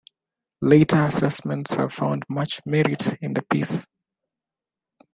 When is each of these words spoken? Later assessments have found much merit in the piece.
Later 0.63 1.03
assessments 1.03 1.75
have 1.75 1.93
found 1.93 2.25
much 2.27 2.59
merit 2.65 3.19
in 3.21 3.35
the 3.35 3.43
piece. 3.43 3.85